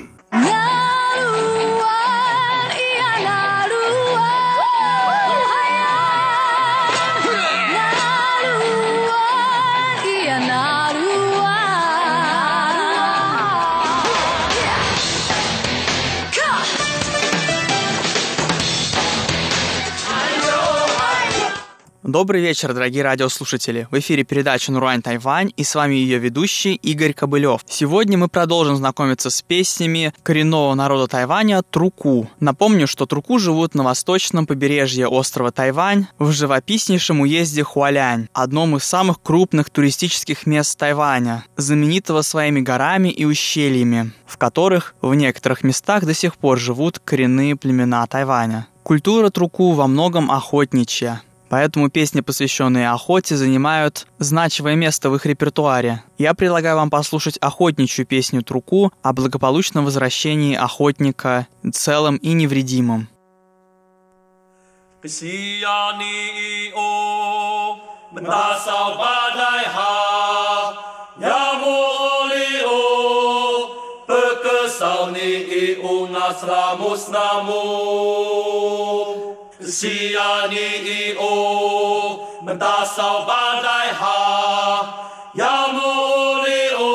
[22.02, 23.86] Добрый вечер, дорогие радиослушатели.
[23.92, 27.60] В эфире передача Нурань Тайвань и с вами ее ведущий Игорь Кобылев.
[27.68, 32.28] Сегодня мы продолжим знакомиться с песнями коренного народа Тайваня Труку.
[32.40, 38.82] Напомню, что Труку живут на восточном побережье острова Тайвань в живописнейшем уезде Хуалянь, одном из
[38.82, 46.04] самых крупных туристических мест Тайваня, знаменитого своими горами и ущельями, в которых в некоторых местах
[46.04, 48.66] до сих пор живут коренные племена Тайваня.
[48.82, 51.22] Культура Труку во многом охотничья.
[51.52, 56.02] Поэтому песни, посвященные охоте, занимают значимое место в их репертуаре.
[56.16, 63.08] Я предлагаю вам послушать охотничью песню Труку о благополучном возвращении охотника целым и невредимым.
[77.12, 79.21] Namu
[79.66, 80.16] si
[80.50, 84.18] ni i o menta sao ba dai ha
[85.34, 86.92] ya mo ni o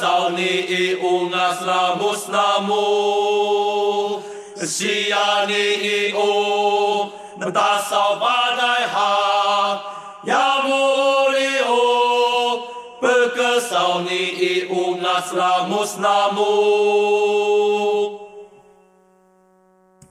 [0.00, 0.50] sao ni
[0.80, 1.60] i o ngas
[1.98, 4.22] mus na mo.
[4.64, 5.10] Si
[5.48, 5.64] ni
[5.96, 9.12] i o menta sao ba dai ha
[10.24, 10.82] ya mo
[11.34, 11.82] ni o
[13.70, 14.22] sao ni
[14.52, 15.32] i o ngas
[15.68, 17.47] mus na mo.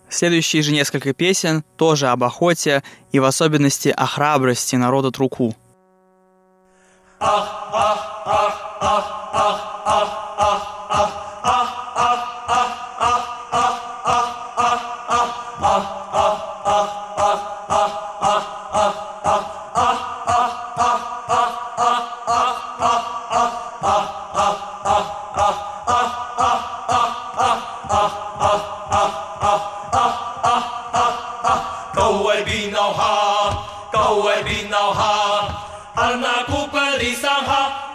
[0.10, 5.56] Следующие же несколько песен тоже об охоте и в особенности о храбрости народа Труку.
[7.20, 11.17] Ах, ах, ах, ах, ах, ах, ах, ах.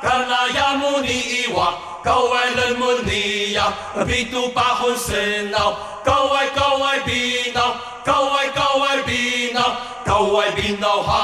[0.02, 3.66] Kanayamuni iwa kawai lenmun hiya,
[4.00, 5.72] abitupahunsinaw
[6.04, 7.64] kawai kawai bina
[8.04, 9.64] kawai kawai bina
[10.04, 11.22] kawai bina ha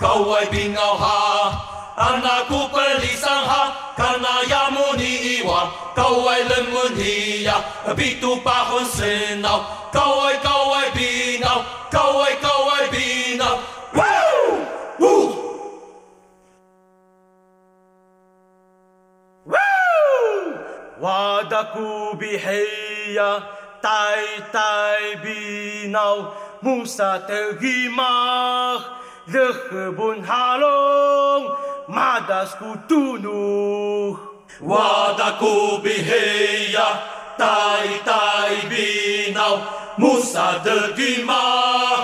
[0.00, 1.56] kawai bina haa.
[1.96, 3.62] Anakupal lisangha
[3.96, 7.56] kanayamuni iwa kawai lenmun hiya,
[7.88, 9.60] abitupahunsinaw
[9.92, 10.45] kawai.
[21.06, 23.38] وعدكوا بحية
[23.82, 26.24] تاي تاي بيناو
[26.62, 28.80] موسى تغيماخ
[29.30, 31.54] ذخبون هالون
[31.88, 34.18] معدس كتونوخ
[34.62, 36.88] وعدكوا بحية
[37.38, 39.58] تاي تاي بيناو
[39.98, 42.00] موسى تغيماخ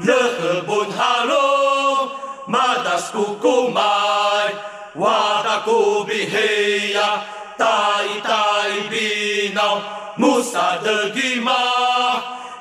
[0.00, 2.08] ذخبون هالون
[2.48, 7.20] معدس كتونوخ Wadaku bihaya
[7.60, 9.76] tai tai binau
[10.16, 11.60] Musa de Gima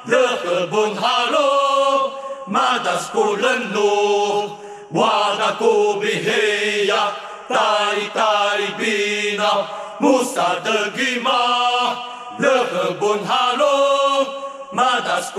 [0.03, 2.11] Le kebun halo
[2.51, 4.51] Madas ku lenu
[4.91, 7.15] Wada ku biheya
[7.47, 9.59] Tai tai binau
[10.03, 11.39] Musa de Gima
[12.35, 13.75] Le kebun halo
[14.75, 15.31] Madas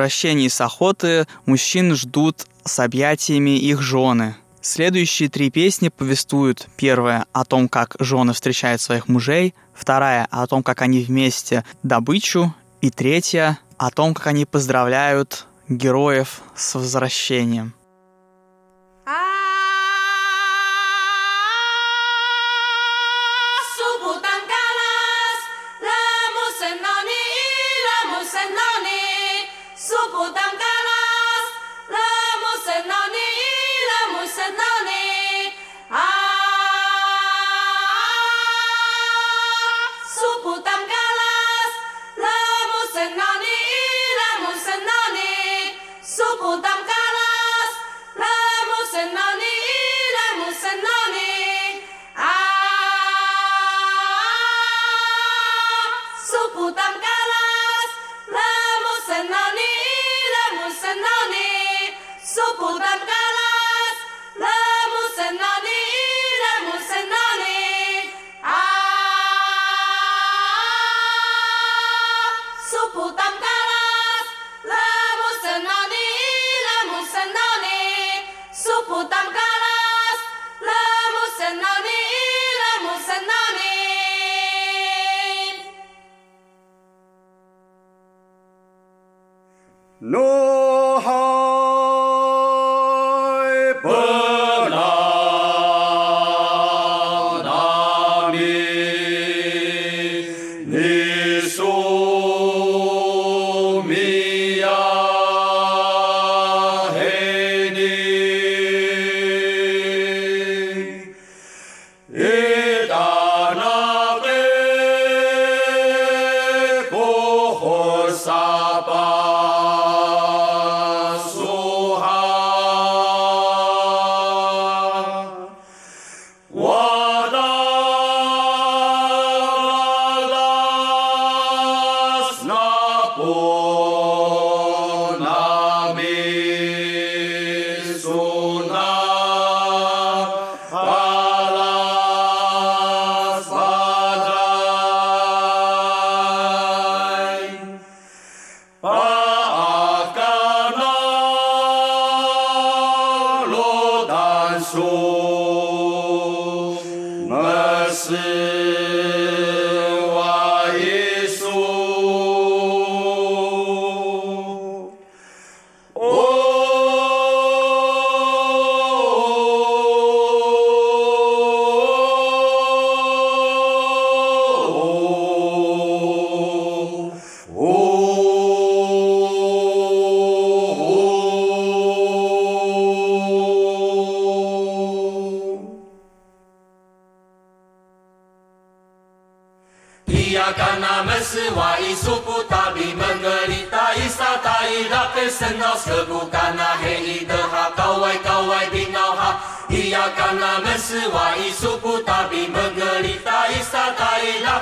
[0.00, 4.34] возвращении с охоты мужчин ждут с объятиями их жены.
[4.62, 10.62] Следующие три песни повествуют первая о том, как жены встречают своих мужей, вторая о том,
[10.62, 17.74] как они вместе добычу, и третья о том, как они поздравляют героев с возвращением.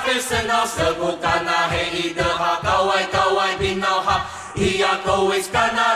[0.08, 4.16] Artesanal săgutana Hei de ha Kawai kawai binau ha.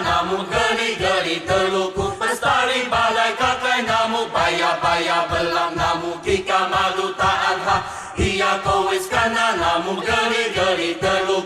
[0.07, 4.73] Namu geri geri tălucu Pestari balai kakai Namu paya
[5.31, 7.77] belam Namu kika malu taan ha.
[8.17, 8.53] Ia
[9.63, 11.42] Namu gări gări tălucu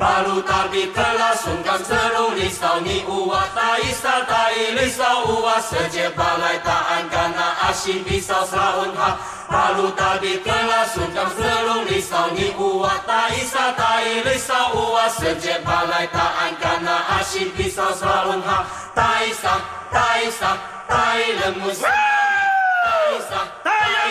[0.00, 6.56] Palu tabi telah sungkan seru risau ni uwa tai sa tai risau uwa seje balai
[6.64, 9.20] taan kana asin pisau selaun ha.
[9.44, 16.08] Palu tabi telah sungkan seru risau ni uwa tai sa tai risau uwa seje balai
[16.08, 18.64] taan kana asin pisau selaun ha.
[18.96, 19.60] Tai sa
[19.92, 20.56] tai sa
[20.88, 21.84] tai lemus.
[21.84, 24.09] Tai sa tai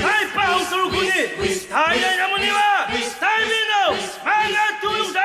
[0.00, 2.86] 타이파 우스루군이 타이의 야무니와
[3.20, 3.74] 타이미노
[4.24, 5.20] 만나투누다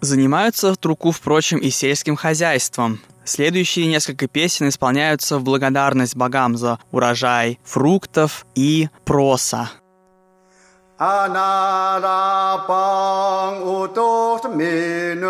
[0.00, 3.00] Занимаются Труку, впрочем, и сельским хозяйством.
[3.24, 9.70] Следующие несколько песен исполняются в благодарность богам за урожай фруктов и проса.
[11.00, 12.66] 아나라빵
[13.62, 15.22] 우도스미는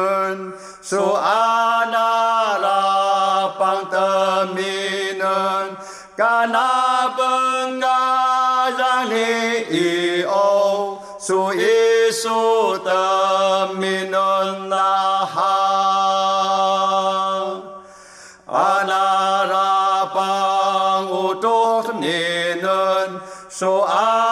[0.80, 1.90] 수 아나라빵
[3.90, 5.76] 떠미는
[6.16, 7.86] 까나번가
[8.78, 15.44] 장리 이오 수 이수 떠미는 나하
[18.46, 20.16] 아나라빵
[21.12, 22.66] 우도스미는
[23.50, 24.27] 수 아나라빵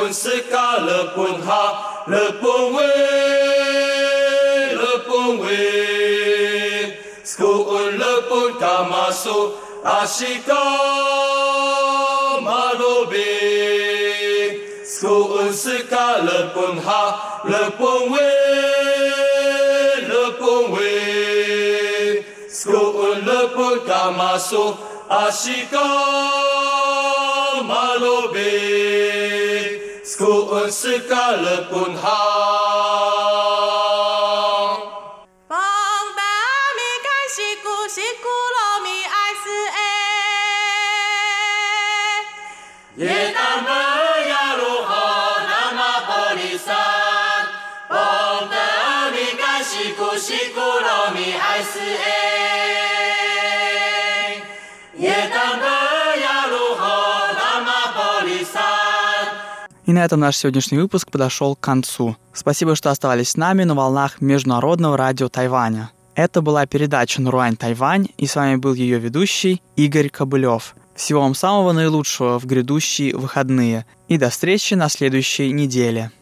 [0.00, 3.10] Le pun ha, le pun wing,
[4.80, 5.60] le.
[7.22, 8.52] Suun le pun
[9.84, 10.62] ashika
[12.42, 13.30] malobe.
[14.84, 17.02] Suun seka le pun ha,
[17.44, 18.28] le pun we,
[20.10, 20.92] le pun we.
[22.48, 23.40] Suun le
[25.08, 25.86] ashika
[27.68, 29.29] malobe.
[30.50, 31.44] पुरुषकल
[32.02, 32.69] har.
[59.90, 62.16] И на этом наш сегодняшний выпуск подошел к концу.
[62.32, 65.90] Спасибо, что оставались с нами на волнах Международного радио Тайваня.
[66.14, 70.76] Это была передача «Наруань Тайвань», и с вами был ее ведущий Игорь Кобылев.
[70.94, 73.84] Всего вам самого наилучшего в грядущие выходные.
[74.06, 76.12] И до встречи на следующей неделе.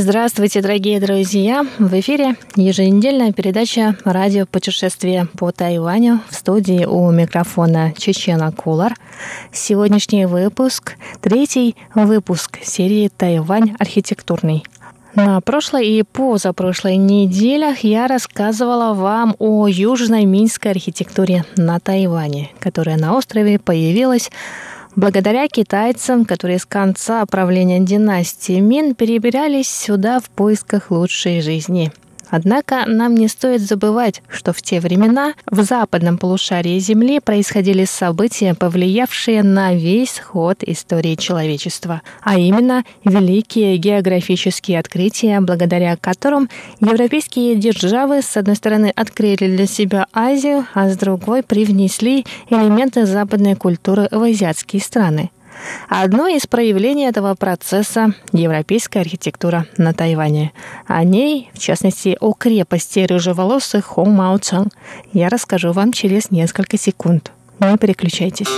[0.00, 1.66] Здравствуйте, дорогие друзья!
[1.80, 8.94] В эфире еженедельная передача «Радио путешествие по Тайваню» в студии у микрофона Чечена Кулар.
[9.50, 14.62] Сегодняшний выпуск– третий выпуск серии «Тайвань архитектурный».
[15.16, 22.98] На прошлой и позапрошлой неделях я рассказывала вам о южной минской архитектуре на Тайване, которая
[22.98, 24.30] на острове появилась
[24.98, 31.92] благодаря китайцам, которые с конца правления династии Мин перебирались сюда в поисках лучшей жизни–
[32.30, 38.54] Однако нам не стоит забывать, что в те времена в западном полушарии Земли происходили события,
[38.54, 46.48] повлиявшие на весь ход истории человечества, а именно великие географические открытия, благодаря которым
[46.80, 53.54] европейские державы с одной стороны открыли для себя Азию, а с другой привнесли элементы западной
[53.54, 55.30] культуры в азиатские страны.
[55.88, 60.52] Одно из проявлений этого процесса– европейская архитектура на Тайване.
[60.86, 64.68] О ней, в частности, о крепости рыжеволосых Хong Мао Чан,
[65.12, 67.32] я расскажу вам через несколько секунд.
[67.60, 68.48] Не переключайтесь.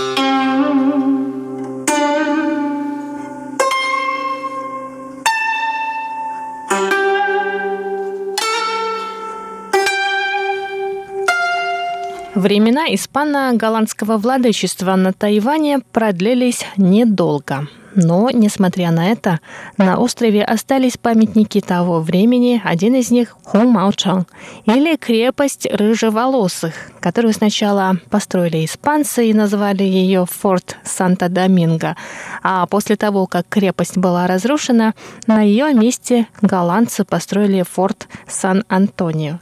[12.35, 17.67] Времена испано-голландского владычества на Тайване продлились недолго.
[17.93, 19.41] Но, несмотря на это,
[19.75, 24.27] на острове остались памятники того времени, один из них– Хумаучан,
[24.63, 31.97] или крепость рыжеволосых, которую сначала построили испанцы и назвали ее Форт Санта-Доминго,
[32.43, 34.93] а после того, как крепость была разрушена,
[35.27, 39.39] на ее месте голландцы построили форт Сан-Антонио.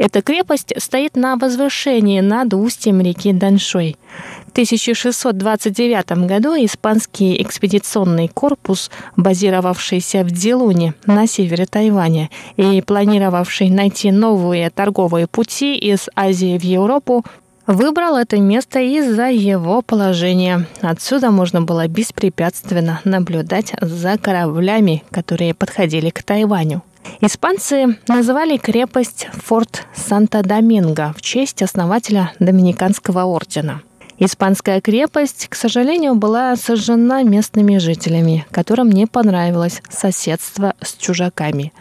[0.00, 3.98] Эта крепость стоит на возвышении над устьем реки Даншой.
[4.46, 14.10] В 1629 году испанский экспедиционный корпус, базировавшийся в Дилуне на севере Тайваня и планировавший найти
[14.10, 17.22] новые торговые пути из Азии в Европу,
[17.66, 20.66] Выбрал это место из-за его положения.
[20.80, 26.82] Отсюда можно было беспрепятственно наблюдать за кораблями, которые подходили к Тайваню.
[27.20, 33.82] Испанцы называли крепость Форт Санта-Доминго в честь основателя Доминиканского ордена.
[34.22, 41.72] Испанская крепость, к сожалению, была сожжена местными жителями, которым не понравилось соседство с чужаками.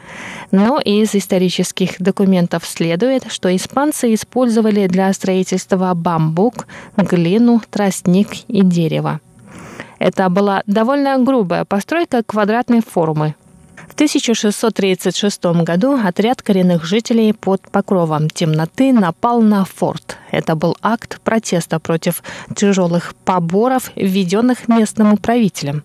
[0.52, 6.66] Но из исторических документов следует, что испанцы использовали для строительства бамбук,
[6.96, 9.20] глину, тростник и дерево.
[10.00, 13.36] Это была довольно грубая постройка квадратной формы,
[14.00, 20.18] 1636 году отряд коренных жителей под покровом темноты напал на форт.
[20.32, 22.24] Это был акт протеста против
[22.56, 25.84] тяжелых поборов, введенных местным правителем.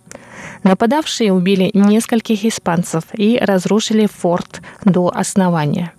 [0.63, 5.93] Нападавшие убили нескольких испанцев и разрушили форт до основания.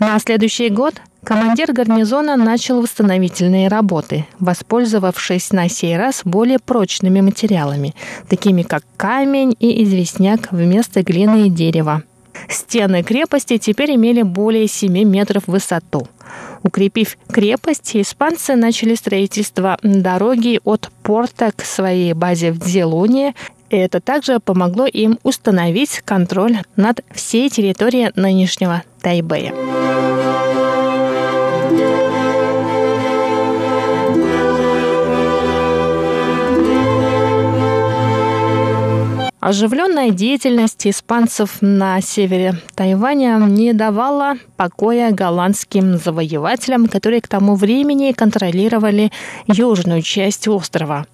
[0.00, 0.94] На следующий год
[1.26, 7.96] Командир гарнизона начал восстановительные работы, воспользовавшись на сей раз более прочными материалами,
[8.28, 12.04] такими как камень и известняк вместо глины и дерева.
[12.48, 16.06] Стены крепости теперь имели более 7 метров в высоту.
[16.62, 23.34] Укрепив крепость, испанцы начали строительство дороги от порта к своей базе в Дзелуне
[23.68, 29.52] и это также помогло им установить контроль над всей территорией нынешнего Тайбэя.
[39.46, 48.10] Оживленная деятельность испанцев на севере Тайваня не давала покоя голландским завоевателям, которые к тому времени
[48.10, 49.12] контролировали
[49.46, 51.06] южную часть острова.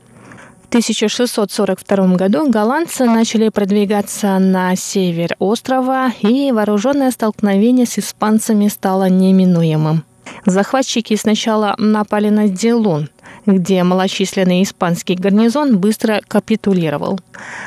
[0.65, 9.11] В 1642 году голландцы начали продвигаться на север острова, и вооруженное столкновение с испанцами стало
[9.11, 10.05] неминуемым.
[10.47, 13.11] Захватчики сначала напали на Дилун,
[13.47, 17.21] где малочисленный испанский гарнизон быстро капитулировал.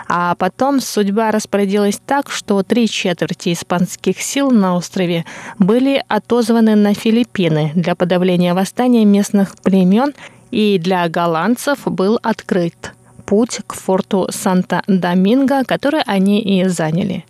[0.08, 5.26] А потом судьба распорядилась так, что три четверти испанских сил на острове
[5.60, 10.14] были отозваны на Филиппины для подавления восстания местных племен,
[10.52, 12.94] и для голландцев был открыт
[13.26, 17.26] путь к форту Санта-Доминго, который они и заняли.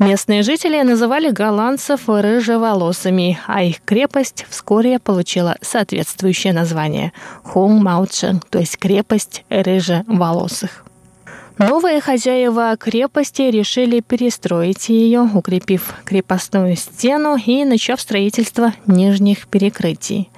[0.00, 7.12] Местные жители называли голландцев рыжеволосыми, а их крепость вскоре получила соответствующее название–
[7.44, 10.86] Хунг-Маучен, то есть крепость рыжеволосых.
[11.58, 20.30] Новые хозяева крепости решили перестроить ее, укрепив крепостную стену и начав строительство нижних перекрытий.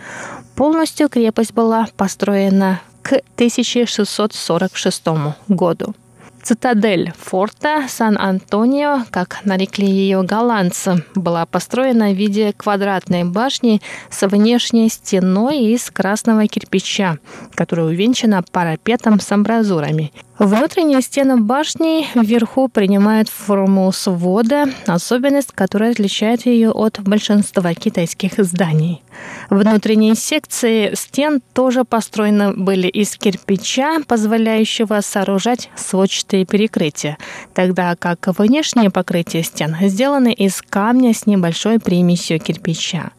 [0.57, 5.03] Полностью крепость была построена к 1646
[5.47, 5.95] году.
[6.43, 13.81] Цитадель форта Сан-Антонио, как нарекли ее голландцы, была построена в виде квадратной башни
[14.11, 17.19] с внешней стеной из красного кирпича,
[17.55, 20.13] которая увенчана парапетом с амбразурами.
[20.43, 29.05] Внутренняя стена башни вверху принимает форму свода, особенность, которая отличает ее от большинства китайских зданий.
[29.51, 37.19] Внутренние секции стен тоже построены были из кирпича, позволяющего сооружать сводчатые перекрытия,
[37.55, 43.13] тогда как внешнее покрытие стен сделаны из камня с небольшой примесью кирпича.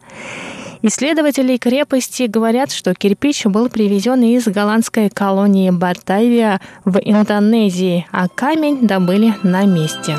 [0.86, 8.86] Исследователи крепости говорят, что кирпич был привезен из голландской колонии Батавия в Индонезии, а камень
[8.86, 10.18] добыли на месте.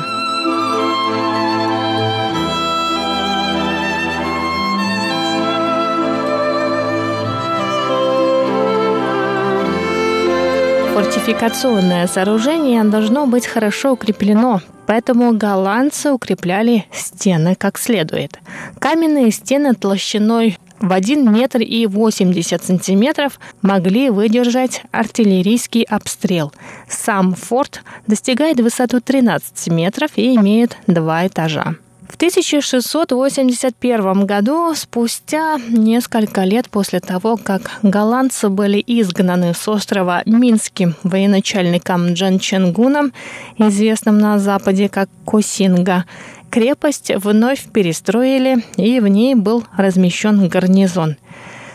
[10.96, 18.40] Фортификационное сооружение должно быть хорошо укреплено, поэтому голландцы укрепляли стены как следует.
[18.78, 26.54] Каменные стены толщиной в 1 метр и 80 сантиметров могли выдержать артиллерийский обстрел.
[26.88, 31.74] Сам форт достигает высоту 13 метров и имеет два этажа.
[32.08, 40.94] В 1681 году, спустя несколько лет после того, как голландцы были изгнаны с острова Минским
[41.02, 43.12] военачальником Джан Ченгуном,
[43.58, 46.04] известным на Западе как Косинга,
[46.48, 51.16] крепость вновь перестроили, и в ней был размещен гарнизон.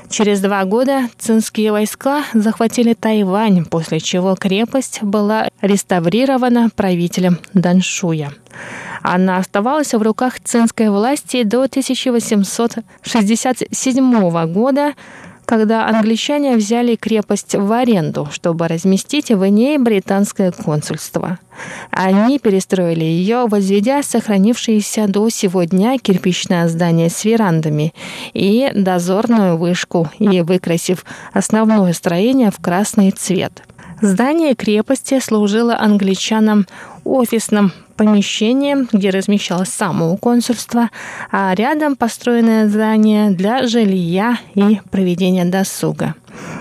[0.10, 8.32] Через два года цинские войска захватили Тайвань, после чего крепость была реставрирована правителем Даншуя.
[9.02, 14.94] Она оставалась в руках цинской власти до 1867 года,
[15.46, 21.40] когда англичане взяли крепость в аренду, чтобы разместить в ней британское консульство.
[21.90, 27.94] Они перестроили ее, возведя сохранившееся до сего дня кирпичное здание с верандами
[28.34, 33.64] и дозорную вышку, и выкрасив основное строение в красный цвет.
[34.02, 36.66] Здание крепости служило англичанам
[37.04, 40.90] офисным помещением, где размещалось само консульство,
[41.32, 46.16] а рядом построенное здание для жилья и проведения досуга.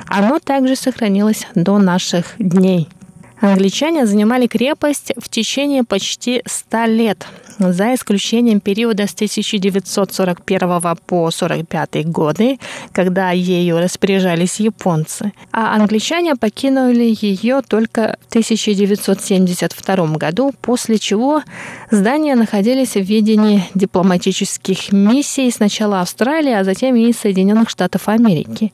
[0.07, 2.88] Оно также сохранилось до наших дней.
[3.41, 7.26] Англичане занимали крепость в течение почти 100 лет,
[7.61, 10.61] за исключением периода с 1941
[11.06, 12.58] по 1945 годы,
[12.92, 15.32] когда ею распоряжались японцы.
[15.52, 21.42] А англичане покинули ее только в 1972 году, после чего
[21.90, 28.72] здания находились в ведении дипломатических миссий сначала Австралии, а затем и Соединенных Штатов Америки.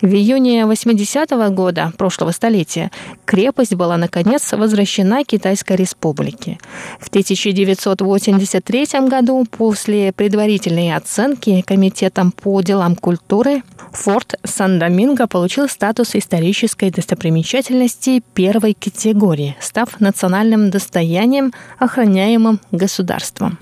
[0.00, 2.90] В июне 80-го года прошлого столетия
[3.24, 6.58] крепость была наконец возвращена Китайской Республике.
[7.00, 7.10] В
[8.32, 13.62] 1983 году после предварительной оценки Комитетом по делам культуры
[13.92, 23.58] форт Сан-Доминго получил статус исторической достопримечательности первой категории, став национальным достоянием, охраняемым государством.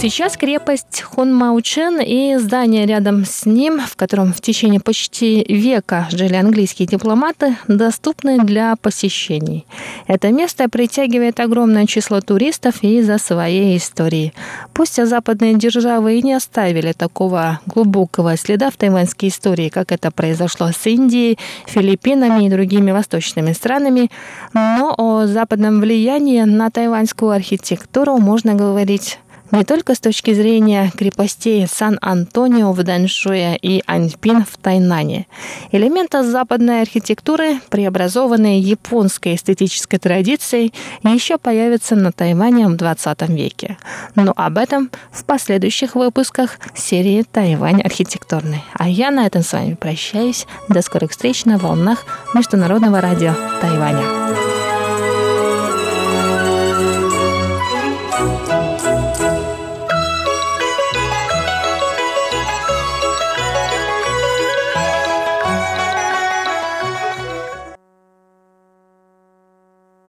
[0.00, 6.36] Сейчас крепость Хунмаучен и здание рядом с ним, в котором в течение почти века жили
[6.36, 9.66] английские дипломаты, доступны для посещений.
[10.06, 14.32] Это место притягивает огромное число туристов из-за своей истории.
[14.72, 20.68] Пусть западные державы и не оставили такого глубокого следа в тайваньской истории, как это произошло
[20.68, 24.10] с Индией, Филиппинами и другими восточными странами,
[24.54, 29.18] но о западном влиянии на тайваньскую архитектуру можно говорить
[29.50, 35.26] не только с точки зрения крепостей Сан-Антонио в Даньшуе и Аньпин в Тайнане.
[35.72, 40.72] Элементы западной архитектуры, преобразованные японской эстетической традицией,
[41.02, 43.76] еще появятся на Тайване в 20 веке.
[44.14, 48.62] Но об этом в последующих выпусках серии «Тайвань архитектурный».
[48.74, 50.46] А я на этом с вами прощаюсь.
[50.68, 54.49] До скорых встреч на волнах Международного радио Тайваня.